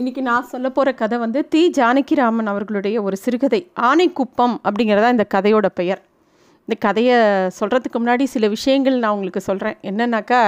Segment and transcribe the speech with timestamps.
[0.00, 1.60] இன்றைக்கி நான் சொல்ல போகிற கதை வந்து தி.
[1.76, 3.58] ஜானகிராமன் அவர்களுடைய ஒரு சிறுகதை
[3.88, 6.00] ஆனைக்குப்பம் அப்படிங்கிறதா இந்த கதையோட பெயர்.
[6.64, 7.16] இந்த கதையை
[7.58, 10.40] சொல்கிறதுக்கு முன்னாடி சில விஷயங்கள் நான் உங்களுக்கு சொல்கிறேன் என்னன்னாக்கா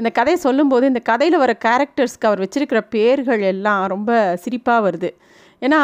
[0.00, 4.12] இந்த கதையை சொல்லும்போது இந்த கதையில் வர கேரக்டர்ஸ்க்கு அவர் வச்சுருக்கிற பேர்கள் எல்லாம் ரொம்ப
[4.44, 5.12] சிரிப்பாக வருது.
[5.66, 5.80] ஏன்னா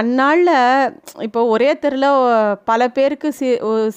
[0.00, 0.56] அந்நாளில்
[1.28, 3.48] இப்போ ஒரே தெருவில் பல பேருக்கு சி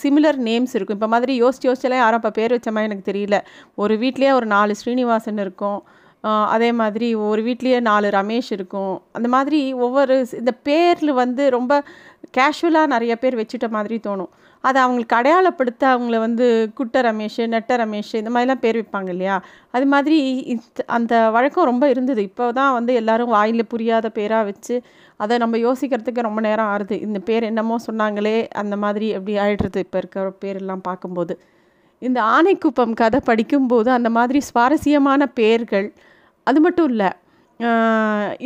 [0.03, 0.99] சிமிலர் நேம்ஸ் இருக்கும்.
[0.99, 3.39] இப்போ மாதிரி யோசிச்சு யோசிச்செல்லாம் யாரும் இப்போ பேர் வச்ச மாதிரி எனக்கு தெரியல.
[3.83, 5.81] ஒரு வீட்லேயே ஒரு நாலு ஸ்ரீனிவாசன் இருக்கும்.
[6.53, 8.95] அதே மாதிரி ஒரு வீட்லேயே நாலு ரமேஷ் இருக்கும்.
[9.17, 11.73] அந்த மாதிரி ஒவ்வொரு இந்த பேரில் வந்து ரொம்ப
[12.37, 14.31] கேஷுவலாக நிறைய பேர் வச்சுட்ட மாதிரி தோணும்.
[14.63, 16.45] அதை அவங்களுக்கு அடையாளப்படுத்த அவங்கள வந்து
[16.77, 19.35] குட்ட ரமேஷ் நெட்ட ரமேஷ் இந்த மாதிரிலாம் பேர் வைப்பாங்க இல்லையா?
[19.75, 20.17] அது மாதிரி
[20.97, 22.21] அந்த வழக்கம் ரொம்ப இருந்தது.
[22.29, 24.75] இப்போ தான் வந்து எல்லாரும் வாயில் புரியாத பேராக வச்சு
[25.23, 26.95] அதை நம்ம யோசிக்கிறதுக்கு ரொம்ப நேரம் ஆறுது.
[27.07, 31.33] இந்த பேர் என்னமோ சொன்னாங்களே அந்த மாதிரி அப்படி ஆயிடுறது இப்போ இருக்கிற பேரெல்லாம் பார்க்கும்போது.
[32.01, 35.89] இந்த ஆனைக்குப்பம் கதை படிக்கும்போது அந்த மாதிரி சுவாரஸ்யமான பேர்கள்
[36.47, 37.09] அது மட்டும் இல்லை.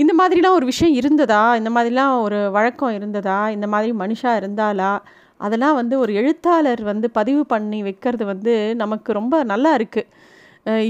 [0.02, 1.44] இந்த மாதிரிலாம் ஒரு விஷயம் இருந்ததா?
[1.59, 3.40] இந்த மாதிரிலாம் ஒரு வழக்கம் இருந்ததா?
[3.55, 4.92] இந்த மாதிரி மனுஷா இருந்தாலா
[5.45, 10.11] அதெல்லாம் வந்து ஒரு எழுத்தாளர் வந்து பதிவு பண்ணி வைக்கிறது வந்து நமக்கு ரொம்ப நல்லா இருக்குது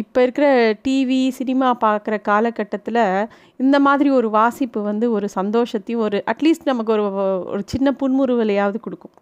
[0.02, 0.48] இப்போ இருக்கிற
[0.86, 3.00] டிவி சினிமா பார்க்குற காலகட்டத்தில்
[3.64, 7.04] இந்த மாதிரி ஒரு வாசிப்பு வந்து ஒரு சந்தோஷத்தையும் ஒரு அட்லீஸ்ட் நமக்கு ஒரு
[7.54, 9.16] ஒரு சின்ன புன்முறுவலையாவது கொடுக்கும்.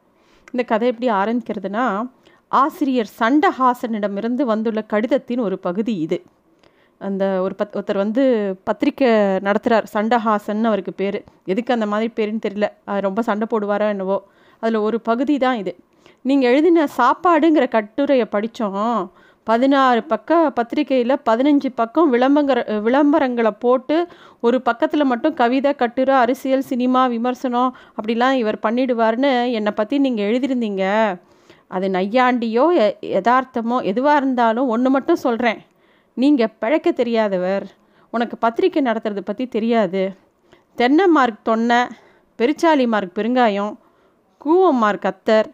[0.53, 1.85] இந்த கதை எப்படி ஆரம்பிக்கிறதுனா
[2.51, 6.19] ஆசிரியர் சண்டஹாசனிடமிருந்து வந்துள்ள கடிதத்தின் ஒரு பகுதி இது.
[7.03, 11.23] அந்த ஒரு பத் ஒருத்தர் வந்து பத்திரிக்கை நடத்துகிறார் சண்டஹாசன் அவருக்கு பேர்.
[11.45, 12.67] எதுக்கு அந்த மாதிரி பேருன்னு தெரியல.
[12.85, 14.23] அது ரொம்ப சண்டை போடுவாரோ என்னவோ.
[14.59, 15.75] அதில் ஒரு பகுதி தான் இது.
[16.21, 19.11] நீங்கள் எழுதின சாப்பாடுங்கிற கட்டுரையை படித்தோம்.
[19.43, 24.07] பதினாறு பக்க பத்திரிக்கையில் பதினஞ்சு பக்கம் விளம்பங்கிற விளம்பரங்களை போட்டு
[24.39, 31.15] ஒரு பக்கத்தில் மட்டும் கவிதை கட்டுரை அரசியல் சினிமா விமர்சனம் அப்படிலாம் இவர் பண்ணிடுவார்னு என்னை பற்றி நீங்கள் எழுதியிருந்தீங்க.
[31.67, 35.61] அது நையாண்டியோ எ- யதார்த்தமோ எதுவாக இருந்தாலும் ஒன்று மட்டும் சொல்கிறேன்
[36.21, 37.65] நீங்கள் பிழைக்க தெரியாதவர்.
[38.13, 40.01] உனக்கு பத்திரிக்கை நடத்துறது பற்றி தெரியாது.
[40.79, 41.79] தென்னை மார்க் தொன்னை
[42.39, 43.73] பெருச்சாலி மார்க் பெருங்காயம்
[44.45, 45.47] கூவம் மார்க் அத்தர்.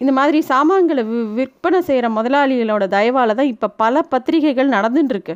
[0.00, 5.34] இந்த மாதிரி சாமான்களை வி விற்பனை செய்கிற முதலாளிகளோட தயவால் தான் இப்போ பல பத்திரிகைகள் நடந்துட்டுருக்கு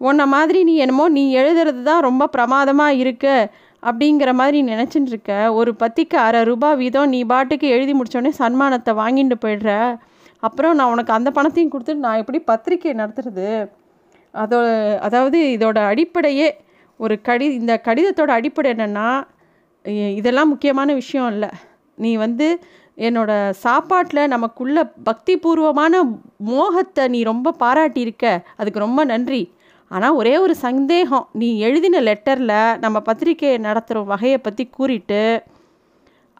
[0.00, 3.34] உன்னை மாதிரி நீ என்னமோ நீ எழுதுறது தான் ரொம்ப பிரமாதமாக இருக்கு
[3.82, 9.38] அப்படிங்கிற மாதிரி நினச்சிட்டு இருக்க ஒரு பத்திக்கு அரை ரூபாய் வீதம் நீ பாட்டுக்கு எழுதி முடித்தோடனே சன்மானத்தை வாங்கிட்டு
[9.44, 9.72] போயிடுற.
[10.46, 13.48] அப்புறம் நான் உனக்கு அந்த பணத்தையும் கொடுத்துட்டு நான் எப்படி பத்திரிக்கை நடத்துறது?
[14.42, 14.58] அதோ
[15.06, 16.48] அதாவது இதோட அடிப்படையே
[17.00, 19.08] ஒரு கடி இந்த கடிதத்தோட அடிப்படை என்னென்னா
[20.18, 21.50] இதெல்லாம் முக்கியமான விஷயம் இல்லை.
[21.98, 22.46] நீ வந்து
[22.98, 23.32] என்னோட
[23.64, 24.78] சாப்பாட்டில் நமக்குள்ள
[25.08, 25.94] பக்தி பூர்வமான
[26.50, 28.26] மோகத்தை நீ ரொம்ப பாராட்டியிருக்க.
[28.60, 29.42] அதுக்கு ரொம்ப நன்றி.
[29.90, 31.26] ஆனால் ஒரே ஒரு சந்தேகம்.
[31.40, 35.22] நீ எழுதின லெட்டரில் நம்ம பத்திரிக்கையை நடத்துகிற வகையை பற்றி கூறிட்டு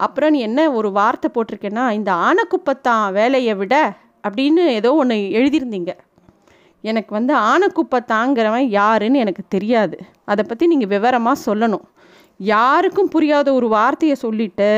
[0.01, 3.75] அப்புறம் நீ என்ன ஒரு வார்த்தை போட்டிருக்கேன்னா இந்த ஆனக்குப்பத்தான் வேலையை விட
[4.25, 5.93] அப்படின்னு ஏதோ ஒன்று எழுதியிருந்தீங்க.
[6.91, 9.97] எனக்கு வந்து ஆனக்குப்பத்தாங்கிறவன் யாருன்னு எனக்கு தெரியாது.
[10.33, 11.85] அதை பற்றி நீங்கள் விவரமாக சொல்லணும்.
[12.41, 14.71] யாருக்கும் புரியாத ஒரு வார்த்தையை சொல்லிட்டு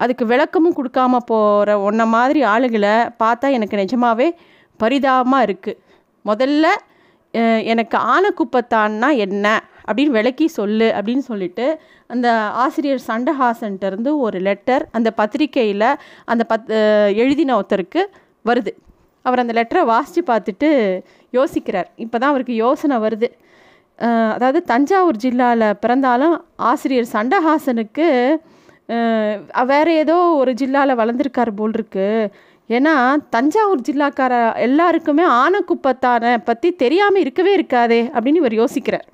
[0.00, 4.28] அதுக்கு விளக்கமும் கொடுக்காம போகிற உன்ன மாதிரி ஆளுகளை பார்த்தா எனக்கு நிஜமாவே
[4.80, 5.78] பரிதாபமாக இருக்குது
[6.24, 6.66] முதல்ல
[7.72, 9.46] எனக்கு ஆனக்குப்பத்தான்னா என்ன?
[9.88, 11.66] அப்படின்னு விளக்கி சொல்லு அப்படின்னு சொல்லிட்டு
[12.10, 12.28] அந்த
[12.64, 15.88] ஆசிரியர் சண்டஹாசன்ட்ட இருந்து ஒரு லெட்டர் அந்த பத்திரிக்கையில்
[16.32, 16.68] அந்த பத்
[17.22, 18.02] எழுதின ஒருத்தருக்கு
[18.50, 18.72] வருது.
[19.24, 20.68] அவர் அந்த லெட்டரை வாசித்து பார்த்துட்டு
[21.32, 21.88] யோசிக்கிறார்.
[21.96, 23.28] இப்போ தான் அவருக்கு யோசனை வருது.
[24.34, 26.34] அதாவது தஞ்சாவூர் ஜில்லாவில் பிறந்தாலும்
[26.66, 28.06] ஆசிரியர் சண்டஹாசனுக்கு
[28.88, 32.06] அஹ், வேற ஏதோ ஒரு ஜில்லாவில் வளர்ந்துருக்கார் போல் இருக்கு
[32.70, 32.94] ஏன்னா
[33.30, 39.06] தஞ்சாவூர் ஜில்லாக்கார எல்லாருக்குமே ஆனக்குப்பத்தானை பற்றி தெரியாமல் இருக்கவே இருக்காதே அப்படின்னு இவர் யோசிக்கிறார்.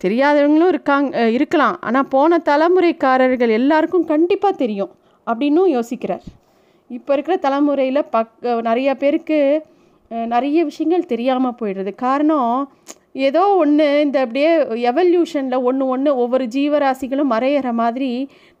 [0.00, 1.76] தெரியாதவங்களும் இருக்காங்க இருக்கலாம்.
[1.80, 4.92] ஆனால் போன தலைமுறைக்காரர்கள் எல்லாருக்கும் கண்டிப்பாக தெரியும்
[5.26, 6.24] அப்படின்னும் யோசிக்கிறார்.
[6.90, 9.38] இப்போ இருக்கிற தலைமுறையில் பக் நிறைய பேருக்கு
[10.32, 12.56] நிறைய விஷயங்கள் தெரியாமல் போயிடுறது காரணம்
[13.26, 14.50] ஏதோ ஒன்று இந்த அப்படியே
[14.90, 18.10] எவல்யூஷனில் ஒன்று ஒன்று ஒவ்வொரு ஜீவராசிகளும் மறையிற மாதிரி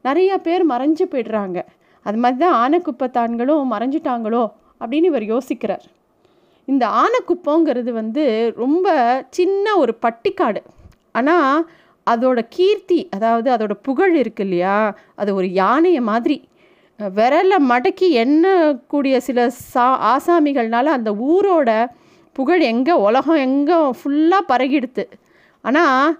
[0.06, 1.58] நிறைய பேர் மறைஞ்சு போயிடுறாங்க.
[2.06, 4.44] அது மாதிரி தான் ஆனைக்குப்பத்தான்களும் மறைஞ்சிட்டாங்களோ
[4.80, 5.84] அப்படின்னு இவர் யோசிக்கிறார்.
[6.68, 8.24] இந்த ஆனைக்குப்பங்கிறது வந்து
[8.62, 8.88] ரொம்ப
[9.38, 10.60] சின்ன ஒரு பட்டிக்காடு.
[11.18, 11.66] ஆனால்
[12.06, 14.78] அதோட கீர்த்தி அதாவது அதோட புகழ் இருக்கு இல்லையா?
[15.20, 16.38] அது ஒரு யானையை மாதிரி.
[17.00, 19.38] விரலை மடக்கி எண்ணக்கூடிய சில
[19.72, 21.70] சா ஆசாமிகள்னால அந்த ஊரோட
[22.36, 25.04] புகழ் எங்கே உலகம் எங்கே ஃபுல்லாக பரகிடுது
[25.64, 26.14] ஆனால்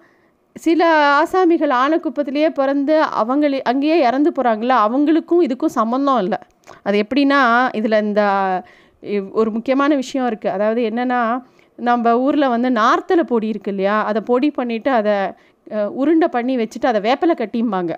[0.56, 0.80] சில
[1.20, 6.38] ஆசாமிகள் ஆனக்குப்பத்திலேயே பிறந்து அவங்களே அங்கேயே இறந்து போகிறாங்களா அவங்களுக்கும் இதுக்கும் சம்மந்தம் இல்லை.
[6.86, 7.40] அது எப்படின்னா
[7.78, 8.22] இதில் இந்த
[9.40, 11.20] ஒரு முக்கியமான விஷயம் இருக்குது அதாவது என்னென்னா
[11.78, 15.16] நம்ம ஊரில் வந்து நார்த்தலை பொடி இருக்கு இல்லையா அதை பொடி பண்ணிவிட்டு அதை
[16.02, 17.92] உருண்டை பண்ணி வச்சுட்டு அதை வேப்பலை கட்டிம்பாங்க.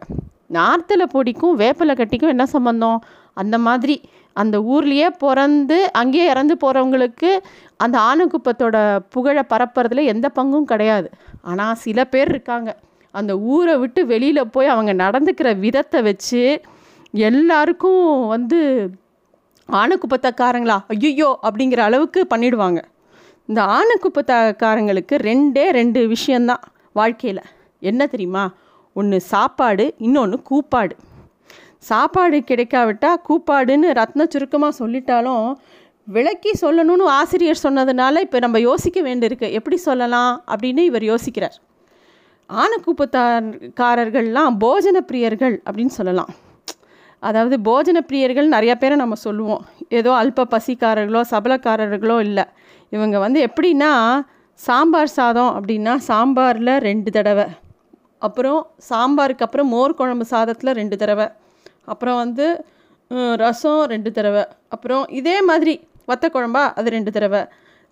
[0.52, 2.98] நார்த்தலை பொடிக்கும் வேப்பிலை கட்டிக்கும் என்ன சம்மந்தம்
[3.34, 4.00] அந்த மாதிரி
[4.32, 7.30] அந்த ஊர்லேயே பிறந்து அங்கேயே இறந்து போகிறவங்களுக்கு
[7.76, 11.10] அந்த ஆணுக்குப்பத்தோட புகழை பரப்புறதுல எந்த பங்கும் கிடையாது.
[11.42, 12.76] ஆனால் சில பேர் இருக்காங்க.
[13.10, 16.60] அந்த ஊரை விட்டு வெளியில் போய் அவங்க நடந்துக்கிற விதத்தை வச்சு
[17.12, 18.90] எல்லாருக்கும் வந்து
[19.68, 22.82] ஆணுக்குப்பத்தக்காரங்களா ஐயோ அப்படிங்கிற அளவுக்கு பண்ணிடுவாங்க.
[23.46, 26.62] இந்த ஆணுக்குப்பத்தக்காரங்களுக்கு ரெண்டே ரெண்டு விஷயந்தான்
[26.92, 27.42] வாழ்க்கையில்.
[27.78, 28.44] என்ன தெரியுமா?
[29.00, 30.94] ஒன்று சாப்பாடு இன்னொன்று கூப்பாடு.
[31.90, 35.46] சாப்பாடு கிடைக்காவிட்டால் கூப்பாடுன்னு ரத்ன சுருக்கமாக சொல்லிட்டாலும்
[36.16, 39.48] விளக்கி சொல்லணும்னு ஆசிரியர் சொன்னதுனால இப்போ நம்ம யோசிக்க வேண்டியிருக்கு.
[39.58, 41.56] எப்படி சொல்லலாம் அப்படின்னு இவர் யோசிக்கிறார்.
[42.50, 46.30] ஆணுக்குப்பத்தாரர்கள்லாம் போஜன பிரியர்கள் அப்படின்னு சொல்லலாம்.
[47.28, 49.62] அதாவது போஜன பிரியர்கள் நிறையா பேரை நம்ம சொல்லுவோம்.
[49.98, 52.44] ஏதோ அல்ப பசிக்காரர்களோ சபலக்காரர்களோ இல்லை.
[52.96, 53.92] இவங்க வந்து எப்படின்னா
[54.60, 57.46] சாம்பார் சாதம் அப்படின்னா சாம்பாரில் ரெண்டு தடவை.
[58.26, 61.26] அப்புறம் சாம்பாருக்கு அப்புறம் மோர் குழம்பு சாதத்தில் ரெண்டு தடவை.
[61.92, 62.46] அப்புறம் வந்து
[63.42, 64.44] ரசம் ரெண்டு தடவை.
[64.74, 65.74] அப்புறம் இதே மாதிரி
[66.10, 67.42] வத்த குழம்பா அது ரெண்டு தடவை.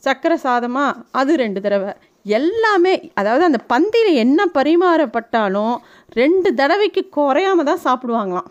[0.03, 0.87] சக்கரை சாதமா
[1.21, 1.93] அது ரெண்டு தடவை.
[2.38, 5.75] எல்லாமே அதாவது அந்த பந்தியில் என்ன பரிமாறப்பட்டாலும்
[6.21, 8.49] ரெண்டு தடவைக்கு குறையாம தான் சாப்பிடுவாங்களாம்.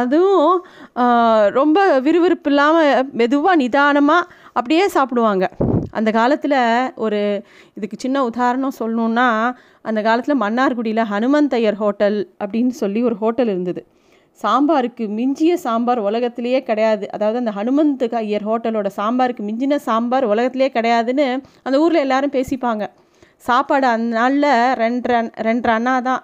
[0.00, 0.54] அதுவும்
[1.58, 4.28] ரொம்ப விறுவிறுப்பு இல்லாமல் மெதுவாக நிதானமாக
[4.58, 5.44] அப்படியே சாப்பிடுவாங்க.
[5.98, 6.58] அந்த காலத்தில்
[7.04, 7.20] ஒரு
[7.76, 9.28] இதுக்கு சின்ன உதாரணம் சொல்லணுன்னா
[9.88, 13.82] அந்த காலத்தில் மன்னார்குடியில் ஹனுமந்தையர் ஹோட்டல் அப்படின்னு சொல்லி ஒரு ஹோட்டல் இருந்தது.
[14.42, 17.04] சாம்பாருக்கு மிஞ்சிய சாம்பார் உலகத்திலேயே கிடையாது.
[17.16, 21.26] அதாவது அந்த ஹனுமந்த் ஐயர் ஹோட்டலோட சாம்பாருக்கு மிஞ்சின சாம்பார் உலகத்திலே கிடையாதுன்னு
[21.66, 22.84] அந்த ஊரில் எல்லாரும் பேசிப்பாங்க.
[23.48, 24.52] சாப்பாடு அந்த நாளில்
[24.82, 25.08] ரெண்டு
[25.46, 26.22] ரெண்டரை அண்ணா தான்.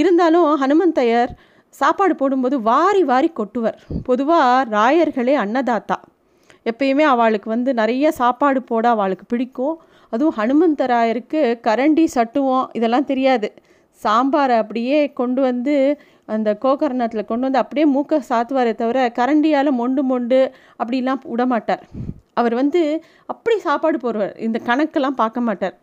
[0.00, 1.32] இருந்தாலும் ஹனுமந்தையர்
[1.80, 3.78] சாப்பாடு போடும்போது வாரி வாரி கொட்டுவர்.
[4.08, 5.98] பொதுவாக ராயர்களே அன்னதாத்தா.
[6.66, 9.76] எப்பயுமே அவளுக்கு வந்து நிறைய சாப்பாடு போட அவளுக்கு பிடிக்கும்.
[10.12, 13.48] அதுவும் ஹனுமந்தராயருக்கு கரண்டி சட்டுவோம் இதெல்லாம் தெரியாது.
[14.02, 15.74] சாம்பாரை அப்படியே கொண்டு வந்து
[16.34, 20.38] அந்த கோகர்ணத்தில் கொண்டு வந்து அப்படியே மூக்கை சாத்துவாரே தவிர கரண்டியால் மொண்டு மொண்டு
[20.82, 21.84] அப்படிலாம் விடமாட்டார்
[22.40, 22.80] அவர் வந்து
[23.32, 24.34] அப்படி சாப்பாடு போடுவார்.
[24.46, 25.76] இந்த கணக்கெல்லாம் பார்க்க மாட்டார்.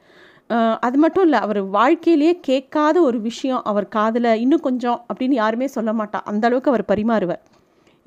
[0.87, 3.63] அது மட்டும் இல்லை அவர் வாழ்க்கையிலேயே கேட்காத ஒரு விஷயம்.
[3.69, 7.43] அவர் காதில் இன்னும் கொஞ்சம் அப்படின்னு யாருமே சொல்ல மாட்டார் அந்தளவுக்கு அவர் பரிமாறுவார்.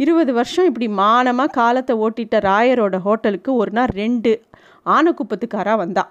[0.02, 4.32] இருபது வருஷம் இப்படி மானமாக காலத்தை ஓட்டிட்ட ராயரோட ஹோட்டலுக்கு ஒரு நாள் ரெண்டு
[4.96, 6.04] ஆனக்குப்பத்துக்காராக வந்தா.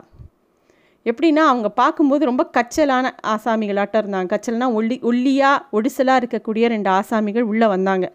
[1.05, 4.29] எப்படின்னா அவங்க பார்க்கும்போது ரொம்ப கச்சலான ஆசாமிகளாட்டம் இருந்தாங்க.
[4.33, 8.07] கச்சல்னா ஒல்லி ஒல்லியாக ஒடிசலாக இருக்கக்கூடிய ரெண்டு ஆசாமிகள் உள்ளே வந்தாங்க.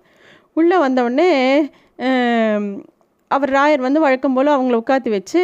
[0.61, 1.31] உள்ளே வந்தவுடனே
[3.31, 5.41] அவர் ராயர் வந்து வழக்கம் போல் அவங்கள உட்காந்து வச்சு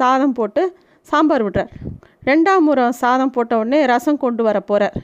[0.00, 0.62] சாதம் போட்டு
[1.08, 1.72] சாம்பார் விடுறார்.
[2.28, 4.96] ரெண்டாம் முறை சாதம் போட்ட உடனே ரசம் கொண்டு வர போகிறார்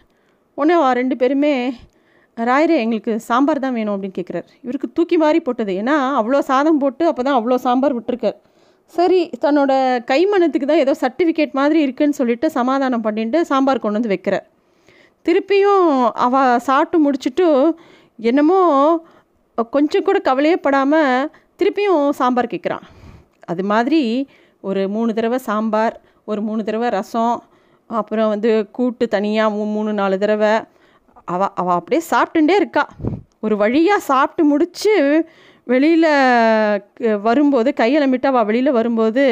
[0.59, 1.55] உடனே ரெண்டு பேருமே
[2.49, 5.73] ராயரே எங்களுக்கு சாம்பார் தான் வேணும் அப்படின்னு கேட்குறாரு இவருக்கு தூக்கி மாறி போட்டது.
[5.81, 8.37] ஏன்னா அவ்வளோ சாதம் போட்டு அப்போ தான் அவ்வளோ சாம்பார் விட்டுருக்கார்.
[8.95, 9.73] சரி தன்னோட
[10.11, 14.47] கைமணத்துக்கு தான் ஏதோ சர்டிஃபிகேட் மாதிரி இருக்குன்னு சொல்லிட்டு சமாதானம் பண்ணிட்டு சாம்பார் கொண்டு வந்து வைக்கிறார்.
[15.27, 15.89] திருப்பியும்
[16.27, 17.49] அவள் சாப்பிட்டு முடிச்சுட்டு
[18.31, 18.61] என்னமோ
[19.75, 21.29] கொஞ்சம் கூட கவலையே படாமல்
[21.61, 22.85] திருப்பியும் சாம்பார் கேட்குறான்
[23.53, 24.03] அது மாதிரி
[24.69, 25.95] ஒரு மூணு தடவை சாம்பார்
[26.31, 27.37] ஒரு மூணு தடவை ரசம்
[27.91, 30.53] அப்புறம் வந்து கூட்டு தனியாக மூணு நாலு தடவை
[31.35, 32.85] அவள் அவள் அப்படியே சாப்பிட்டுட்டே இருக்கா.
[33.45, 34.95] ஒரு வழியாக சாப்பிட்டு முடித்து
[35.73, 36.11] வெளியில்
[37.27, 39.25] வரும்போது கையெழமிட்டு அவள் வெளியில் வரும்போது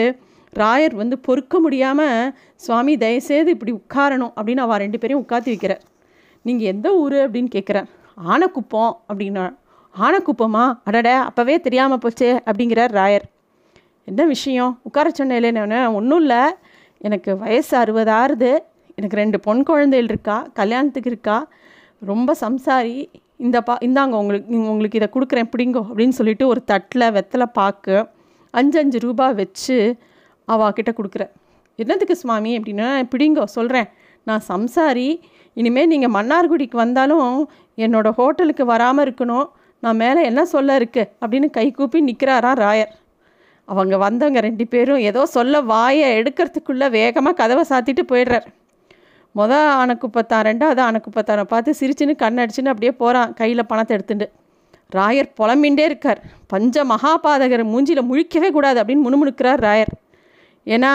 [0.58, 2.34] ராயர் வந்து பொறுக்க முடியாமல்
[2.64, 5.82] சுவாமி தயவுசெய்து இப்படி உட்காரணும் அப்படின்னு அவள் ரெண்டு பேரையும் உட்காத்தி வைக்கிறார்
[6.46, 7.16] நீங்கள் எந்த ஊர்?
[7.24, 7.88] அப்படின்னு கேட்குறேன்
[8.32, 9.46] ஆனக்குப்பம் அப்படின்னா
[9.94, 10.64] ஆனக்குப்பமா?
[10.84, 13.26] அடட அப்போவே தெரியாமல் போச்சே அப்படிங்கிறார் ராயர்.
[14.08, 14.72] என்ன விஷயம்?
[14.82, 16.42] உட்கார சொன்னேன் ஒன்றும் இல்லை.
[17.06, 18.52] எனக்கு வயசு அறுபது ஆறுது.
[18.98, 20.36] எனக்கு ரெண்டு பொன் குழந்தைகள் இருக்கா?
[20.60, 21.36] கல்யாணத்துக்கு இருக்கா?
[22.02, 27.46] ரொம்ப சம்சாரி இந்த பா இந்தாங்க உங்களுக்கு உங்களுக்கு இதை கொடுக்குறேன் பிடிங்கோ அப்படின்னு சொல்லிட்டு ஒரு தட்டில் வெத்தலை
[27.52, 27.96] பாக்கு
[28.50, 29.76] அஞ்சு அஞ்சு ரூபா வச்சு
[30.48, 31.24] அவாக்கிட்ட கொடுக்குற.
[31.78, 33.88] என்னதுக்கு சுவாமி அப்படின்னா பிடிங்கோ சொல்கிறேன்
[34.24, 35.08] நான் சம்சாரி
[35.52, 39.46] இனிமேல் நீங்கள் மன்னார்குடிக்கு வந்தாலும் என்னோடய ஹோட்டலுக்கு வராமல் இருக்கணும்.
[39.82, 41.02] நான் மேலே என்ன சொல்ல இருக்கு?
[41.20, 42.92] அப்படின்னு கை கூப்பி நிற்கிறாரா ராயர்.
[43.64, 48.46] அவங்க வந்தவங்க ரெண்டு பேரும் ஏதோ சொல்ல வாயை எடுக்கிறதுக்குள்ளே வேகமாக கதவை சாத்திட்டு போயிடுறார்.
[49.38, 54.26] மொதல் ஆனக்குப்பத்தான் ரெண்டாவது ஆனக்குப்பத்தானை பார்த்து சிரிச்சுன்னு கண்ணடிச்சுன்னு அப்படியே போகிறான் கையில் பணத்தை எடுத்துட்டு
[54.96, 56.20] ராயர் புலம்பின்ண்டே இருக்கார்.
[56.52, 59.92] பஞ்ச மகாபாதகர் மூஞ்சியில் முழிக்கவே கூடாது அப்படின்னு முணுமுணுக்கிறார் ராயர்.
[60.66, 60.92] ஏன்னா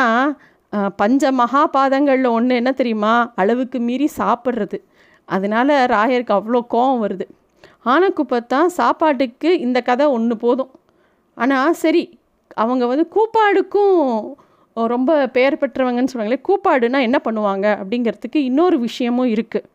[1.01, 3.13] பஞ்ச மகாபாதங்களில் ஒன்று என்ன தெரியுமா?
[3.41, 4.77] அளவுக்கு மீறி சாப்பிட்றது.
[5.29, 7.25] அதனால் ராயருக்கு அவ்வளோ கோபம் வருது.
[7.93, 10.71] ஆனக்குப்பத்தான் சாப்பாட்டுக்கு இந்த கதை ஒன்று போதும்.
[11.37, 12.03] ஆனால் சரி
[12.63, 14.01] அவங்க வந்து கூப்பாடுக்கும்
[14.77, 19.67] ரொம்ப பெயர் பெற்றவங்கன்னு சொல்கிறாங்களே கூப்பாடுனா என்ன பண்ணுவாங்க அப்படிங்கிறதுக்கு இன்னொரு விஷயமும் இருக்குது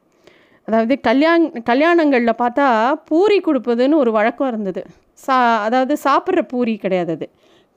[0.68, 2.66] அதாவது கல்யாண் கல்யாணங்களில் பார்த்தா
[3.10, 4.82] பூரி கொடுப்பதுன்னு ஒரு வழக்கம் இருந்தது.
[5.24, 5.36] சா
[5.66, 7.26] அதாவது சாப்பிட்ற பூரி கிடையாது அது.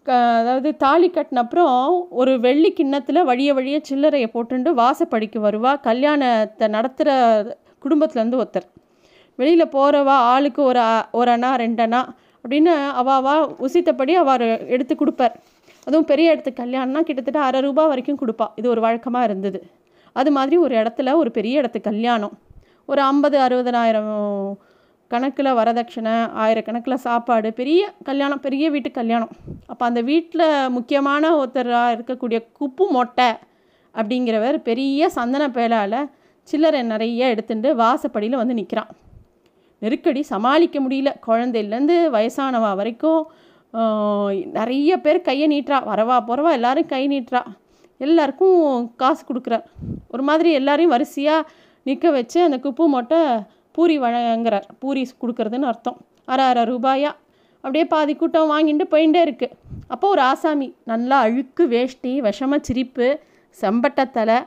[0.05, 1.75] க அதாவது தாலி கட்டின அப்புறம்
[2.21, 7.11] ஒரு வெள்ளி கிண்ணத்தில் வழிய வழிய சில்லறையை போட்டுண்டு வாசப்படிக்கு வருவா கல்யாணத்தை நடத்துகிற
[7.83, 8.67] குடும்பத்துலேருந்து ஒருத்தர்.
[9.39, 10.81] வெளியில் போகிறவா ஆளுக்கு ஒரு
[11.19, 12.01] ஒரு அண்ணா ரெண்டு அண்ணா
[12.45, 13.33] அப்படின்னு அவாவா
[13.65, 15.35] உசித்தபடி அவர் எடுத்து கொடுப்பார்.
[15.87, 18.47] அதுவும் பெரிய இடத்து கல்யாணம்னா கிட்டத்தட்ட அரை ரூபா வரைக்கும் கொடுப்பா.
[18.55, 19.59] இது ஒரு வழக்கமாக இருந்தது.
[20.15, 22.33] அது மாதிரி ஒரு இடத்துல ஒரு பெரிய இடத்து கல்யாணம்.
[22.85, 24.11] ஒரு ஐம்பது அறுபதனாயிரம்
[25.11, 29.31] கணக்கில் வரதட்சணை ஆயிரக்கணக்கில் சாப்பாடு பெரிய கல்யாணம் பெரிய வீட்டு கல்யாணம்.
[29.67, 33.29] அப்போ அந்த வீட்டில் முக்கியமான ஒருத்தராக இருக்கக்கூடிய குப்பு மொட்டை
[33.95, 35.99] அப்படிங்கிறவர் பெரிய சந்தன பேலால்
[36.47, 38.91] சில்லறை நிறைய எடுத்துட்டு வாசப்படியில் வந்து நிற்கிறான்
[39.81, 41.09] நெருக்கடி சமாளிக்க முடியல.
[41.27, 43.21] குழந்தையிலேருந்து வயசானவா வரைக்கும்
[44.57, 45.79] நிறைய பேர் கையை நீட்டுறா.
[45.89, 47.41] வரவா போகிறவா எல்லோரும் கை நீட்டுறா.
[48.05, 48.59] எல்லாருக்கும்
[49.01, 49.65] காசு கொடுக்குறார்
[50.13, 51.47] ஒரு மாதிரி எல்லாரையும் வரிசையாக
[51.85, 53.19] நிற்க வச்சு அந்த குப்பு மொட்டை
[53.75, 54.65] பூரி வழங்குறார்.
[54.81, 55.99] பூரி கொடுக்குறதுன்னு அர்த்தம்.
[56.33, 57.11] அரை அரை ரூபாயா?
[57.63, 59.55] அப்படியே பாதி கூட்டம் வாங்கிட்டு போயிட்டே இருக்குது
[59.93, 63.07] அப்போ ஒரு ஆசாமி நல்லா அழுக்கு வேஷ்டி விஷம சிரிப்பு
[63.57, 64.37] செம்பட்டத்தலை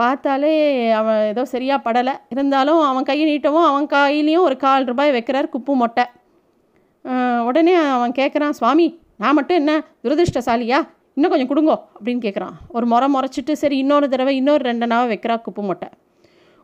[0.00, 0.52] பார்த்தாலே
[0.98, 2.14] அவன் ஏதோ சரியாக படலை.
[2.32, 6.04] இருந்தாலும் அவன் கையை நீட்டவும் அவன் கையிலையும் ஒரு கால் ரூபாய் வைக்கிறார் குப்பு மொட்டை.
[7.48, 8.86] உடனே அவன் கேட்குறான் சுவாமி
[9.22, 9.72] நான் மட்டும் என்ன?
[10.04, 10.78] துரதிருஷ்டசாலியா?
[11.16, 15.36] இன்னும் கொஞ்சம் கொடுங்கோ அப்படின்னு கேட்குறான் ஒரு முறை முறைச்சிட்டு சரி இன்னொரு தடவை இன்னொரு ரெண்டு நாவை வைக்கிறா
[15.46, 15.88] குப்பு மொட்டை.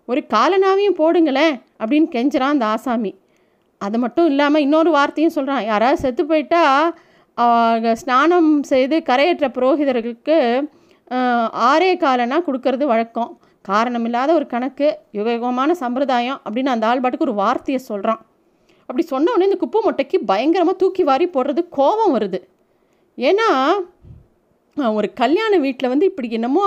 [0.09, 3.13] ஒரு காலனாவையும் போடுங்களேன் அப்படின்னு கெஞ்சுறான் அந்த ஆசாமி.
[3.81, 6.63] அது மட்டும் இல்லாமல் இன்னொரு வார்த்தையும் சொல்கிறான் யாராவது செத்து போயிட்டா
[8.01, 10.37] ஸ்நானம் செய்து கரையேற்ற புரோகிதர்களுக்கு
[11.71, 13.31] ஆறே காலனா கொடுக்கறது வழக்கம்.
[13.71, 14.87] காரணம் இல்லாத ஒரு கணக்கு
[15.19, 18.21] யுகயுகமான சம்பிரதாயம் அப்படின்னு அந்த ஆள் பாட்டுக்கு ஒரு வார்த்தையை சொல்கிறான்
[18.93, 22.39] அப்படி சொன்ன உடனே இந்த குப்பை மொட்டைக்கு பயங்கரமாக தூக்கி வாரி போடுறது கோபம் வருது.
[23.19, 23.47] ஏன்னா
[24.99, 26.67] ஒரு கல்யாண வீட்டில் வந்து இப்படி என்னமோ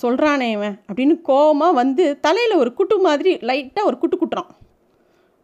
[0.00, 4.50] சொல்கிறானே இவன் அப்படின்னு கோபமாக வந்து தலையில் ஒரு குட்டு மாதிரி லைட்டாக ஒரு குட்டு குட்டுறான்.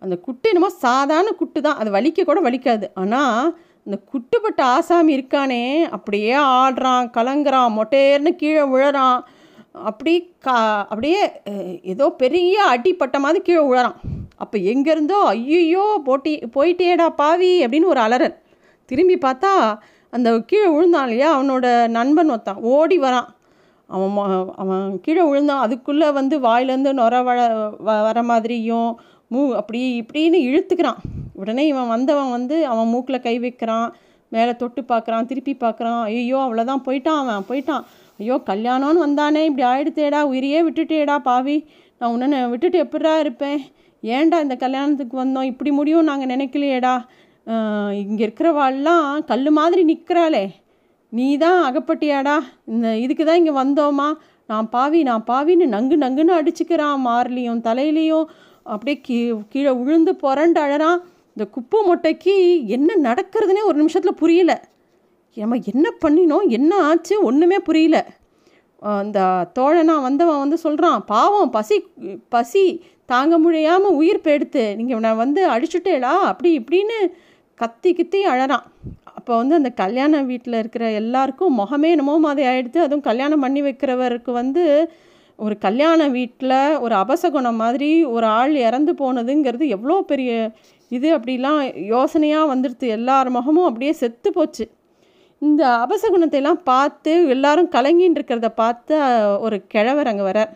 [0.02, 1.78] அந்த குட்டு என்னமோ சாதாரண குட்டு தான்.
[1.82, 2.88] அது வலிக்க கூட வலிக்காது.
[3.02, 3.52] ஆனால்
[3.86, 5.62] இந்த குட்டுப்பட்ட ஆசாமி இருக்கானே
[5.96, 9.20] அப்படியே ஆடுறான் கலங்குறான் மொட்டையர்னு கீழே விழறான்.
[9.90, 10.14] அப்படி
[10.46, 10.58] கா
[10.90, 11.22] அப்படியே
[11.94, 13.98] ஏதோ பெரிய அடிப்பட்ட மாதிரி கீழே விழறான்.
[14.40, 18.34] அப்போ எங்கேருந்தோ ஐயோ போட்டி போயிட்டேடா பாவி அப்படின்னு ஒரு அலறல்.
[18.90, 19.52] திரும்பி பார்த்தா
[20.12, 22.60] அந்த கீழே விழுந்தான் இல்லையா அவனோட நண்பன் ஒருத்தான்.
[22.74, 23.28] ஓடி வரான்.
[23.88, 24.12] அவன்
[24.62, 25.62] அவன் கீழே விழுந்தான்.
[25.64, 27.40] அதுக்குள்ளே வந்து வாயிலேருந்து நொர வள
[28.06, 28.90] வர மாதிரியும்
[29.32, 31.00] மூ அப்படி இப்படின்னு இழுத்துக்கிறான்.
[31.32, 33.88] உடனே இவன் வந்தவன் வந்து அவன் மூக்கில் கை வைக்கிறான்
[34.32, 36.02] மேலே தொட்டு பார்க்குறான் திருப்பி பார்க்குறான்.
[36.10, 37.84] ஐயோ அவ்வளோதான் போயிட்டான் அவன் போயிட்டான்.
[38.20, 41.56] ஐயோ கல்யாணம்னு வந்தானே இப்படி ஆயிடுத்தேடா உயிரியே விட்டுட்டேடா பாவி.
[41.98, 43.60] நான் உன்னை விட்டுட்டு எப்படா இருப்பேன்?
[44.16, 45.48] ஏன்டா இந்த கல்யாணத்துக்கு வந்தோம்?
[45.52, 46.94] இப்படி முடியும் நாங்கள் நினைக்கலையேடா.
[48.02, 50.44] இங்கே இருக்கிறவாள்லாம் கல் மாதிரி நிற்கிறாளே
[51.12, 52.36] நீ தான் அகப்பட்டியாடா.
[52.72, 54.08] இந்த இதுக்கு தான் இங்கே வந்தோமா?
[54.50, 58.26] நான் பாவி நான் பாவின்னு நங்கு நங்குன்னு அடிச்சுக்கிறான் மார்லேயும் தலையிலையும்.
[58.72, 59.16] அப்படியே கீ
[59.52, 61.00] கீழே விழுந்து புரண்டு அழறான்.
[61.36, 62.34] இந்த குப்பை மொட்டைக்கு
[62.76, 64.52] என்ன நடக்கிறதுனே ஒரு நிமிஷத்தில் புரியல.
[65.36, 66.44] நம்ம என்ன பண்ணினோம்?
[66.58, 67.14] என்ன ஆச்சு?
[67.28, 67.98] ஒன்றுமே புரியல.
[69.02, 69.20] அந்த
[69.58, 71.76] தோழனா வந்தவன் வந்து சொல்கிறான் பாவம் பசி
[72.28, 72.64] பசி
[73.12, 76.98] தாங்க முடியாமல் உயிர் பெடுத்து நீங்கள் நான் வந்து அடிச்சுட்டேடா அப்படி இப்படின்னு
[77.60, 78.66] கத்தி கித்தி அழறான்.
[79.16, 84.30] அப்போ வந்து அந்த கல்யாண வீட்டில் இருக்கிற எல்லாருக்கும் முகமே என்னமோ மாதிரி ஆகிடுது அதுவும் கல்யாணம் பண்ணி வைக்கிறவருக்கு
[84.32, 84.64] வந்து
[85.38, 90.32] ஒரு கல்யாண வீட்டில் ஒரு அபசகுணம் மாதிரி ஒரு ஆள் இறந்து போனதுங்கிறது எவ்வளோ பெரிய
[90.90, 91.60] இது அப்படிலாம்
[91.94, 94.64] யோசனையாக வந்துடுது எல்லார் முகமும் அப்படியே செத்து போச்சு.
[95.44, 98.94] இந்த அபசகுணத்தையெல்லாம் பார்த்து எல்லாரும் கலங்கின்னு இருக்கிறத பார்த்து
[99.40, 100.52] ஒரு கிழவர் அங்கே வரார்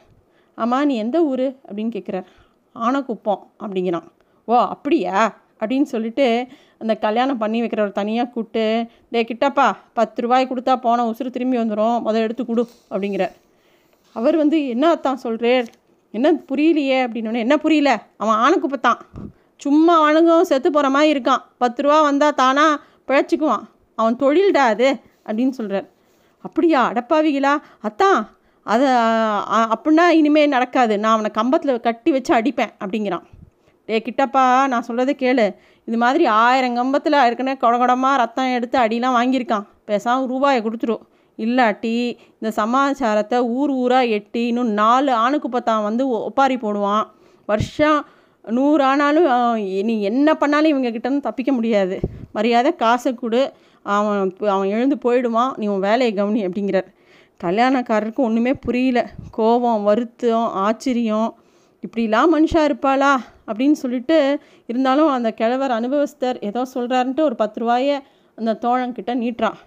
[0.54, 1.46] அம்மா நீ எந்த ஊர்?
[1.66, 2.26] அப்படின்னு கேட்குறார்.
[2.72, 4.06] ஆனக்குப்பம் அப்படிங்கிறான்.
[4.44, 5.18] ஓ அப்படியா?
[5.60, 6.26] அப்படின்னு சொல்லிட்டு
[6.78, 8.64] அந்த கல்யாணம் பண்ணி வைக்கிறவர் தனியாக கூப்பிட்டு
[9.10, 9.66] டே கிட்டப்பா
[9.98, 13.34] பத்து ரூபாய் கொடுத்தா போன உசுறு திரும்பி வந்துடும் முதல் எடுத்து கொடு அப்படிங்கிறார்.
[14.16, 15.66] அவர் வந்து என்ன தான் சொல்கிறேர்
[16.10, 16.98] என்ன புரியலையே?
[17.04, 17.90] அப்படின்னு என்ன புரியல?
[18.16, 19.00] அவன் ஆணுக்குப்பத்தான்
[19.64, 21.42] சும்மா அணுகும் செத்து போகிற மாதிரி இருக்கான்.
[21.62, 23.66] பத்து ரூபா வந்தால் தானாக பிழைச்சிக்குவான்.
[24.00, 24.88] அவன் தொழில்டா அது
[25.28, 25.88] அப்படின்னு சொல்கிறார்
[26.46, 27.54] அப்படியா அடப்பாவிகளா?
[27.88, 28.20] அத்தான்
[28.72, 28.88] அதை
[29.74, 30.94] அப்படின்னா இனிமேல் நடக்காது.
[31.02, 33.24] நான் அவனை கம்பத்தில் கட்டி வச்சு அடிப்பேன் அப்படிங்கிறான்.
[33.88, 35.46] டே கிட்டப்பா நான் சொல்கிறத கேளு.
[35.88, 39.64] இது மாதிரி ஆயிரம் கம்பத்தில் ஏற்கனவே குடகுடமாக ரத்தம் எடுத்து அடிலாம் வாங்கியிருக்கான்.
[39.90, 41.04] பேசாமல் ரூபாயை கொடுத்துரும்
[41.38, 41.94] இல்லாட்டி
[42.38, 47.06] இந்த சமாச்சாரத்தை ஊர் ஊராக எட்டி இன்னும் நாலு ஆணுக்கு பத்தான் வந்து ஒப்பாரி போடுவான்.
[47.50, 47.98] வருஷம்
[48.44, 49.26] நூறு ஆனாலும்
[49.88, 51.96] நீ என்ன பண்ணாலும் இவங்க கிட்டேருந்து தப்பிக்க முடியாது.
[52.36, 53.42] மரியாதை காசை கொடு.
[53.88, 56.88] அவன் அவன் எழுந்து போயிடுவான் நீ உன் வேலையை கவனி அப்படிங்கிறார்.
[57.44, 59.00] கல்யாணக்காரருக்கு ஒன்றுமே புரியல.
[59.30, 61.28] கோபம் வருத்தம் ஆச்சரியம்.
[61.82, 63.12] இப்படிலாம் மனுஷா இருப்பாளா?
[63.46, 67.98] அப்படின்னு சொல்லிட்டு இருந்தாலும் அந்த கிழவர் அனுபவஸ்தர் ஏதோ சொல்கிறாருன்ட்டு ஒரு பத்து ரூபாயை
[68.36, 69.58] அந்த தோழங்கிட்ட நீட்டுறான்.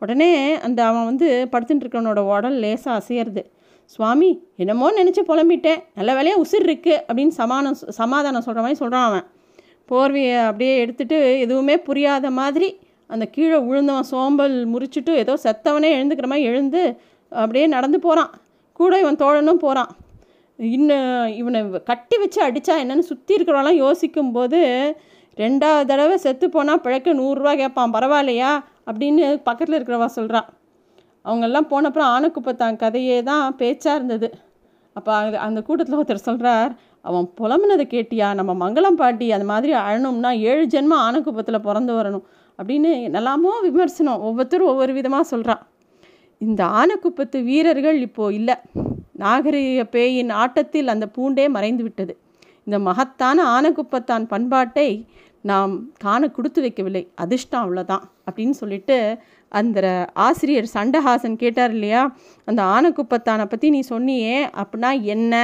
[0.00, 3.42] உடனே அந்த அவன் வந்து படுத்துட்டு இருக்கவனோட உடல் லேசாக அசையிறது.
[3.84, 5.80] சுவாமி என்னமோ நினச்சி புலம்பிட்டேன்.
[5.94, 9.26] நல்ல வேலையாக உசிர் இருக்குது அப்படின்னு சமானம் சமாதானம் சொல்கிற மாதிரி சொல்கிறான் அவன்.
[9.88, 12.68] போர்வையை அப்படியே எடுத்துகிட்டு எதுவுமே புரியாத மாதிரி
[13.10, 16.82] அந்த கீழே விழுந்தவன் சோம்பல் முறிச்சிட்டு ஏதோ செத்தவனே எழுந்துக்கிற மாதிரி எழுந்து
[17.32, 18.32] அப்படியே நடந்து போகிறான்
[18.72, 19.92] கூட இவன் தோழனும் போகிறான்
[20.58, 24.60] இன்னும் இவனை கட்டி வச்சு அடித்தா என்னென்னு சுற்றி இருக்கிறவெல்லாம் யோசிக்கும்போது
[25.38, 27.94] ரெண்டாவது தடவை செத்து போனால் பிழைக்க நூறுரூவா கேட்பான்.
[27.94, 28.50] பரவாயில்லையா?
[28.86, 30.48] அப்படின்னு பக்கத்தில் இருக்கிறவா சொல்கிறான்
[31.24, 34.28] அவங்கெல்லாம் போனப்புறம் ஆனக்குப்பத்தான் கதையே தான் பேச்சாக இருந்தது.
[34.96, 38.28] அப்போ அந்த அந்த கூட்டத்தில் ஒருத்தர் சொல்கிறார் அவன் புலம்புனதை கேட்டியா?
[38.34, 42.24] நம்ம மங்களம் பாட்டி அந்த மாதிரி அழணும்னா ஏழு ஜென்மம் ஆனக்குப்பத்தில் பிறந்து வரணும்.
[42.58, 45.62] அப்படின்னு நல்லாமோ விமர்சனம் ஒவ்வொருத்தரும் ஒவ்வொரு விதமாக சொல்கிறான்
[46.40, 48.56] இந்த ஆனக்குப்பத்து வீரர்கள் இப்போது இல்லை.
[49.12, 52.14] நாகரிக பேயின் ஆட்டத்தில் அந்த பூண்டே மறைந்து விட்டது
[52.66, 54.88] இந்த மகத்தான ஆனக்குப்பத்தான் பண்பாட்டை
[55.50, 57.02] நாம் காண கொடுத்து வைக்கவில்லை.
[57.14, 58.96] அதிர்ஷ்டம் அவ்வளோதான் அப்படின்னு சொல்லிட்டு
[59.48, 59.80] அந்த
[60.14, 62.02] ஆசிரியர் சண்டஹாசன் கேட்டார் இல்லையா?
[62.44, 65.34] அந்த ஆனக்குப்பத்தானை பற்றி நீ சொன்னியே அப்படின்னா என்ன?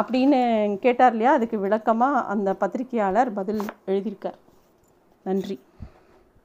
[0.00, 0.38] அப்படின்னு
[0.80, 1.32] கேட்டார் இல்லையா?
[1.32, 4.38] அதுக்கு விளக்கமாக அந்த பத்திரிகையாளர் பதில் எழுதியிருக்கார்.
[5.22, 5.58] நன்றி.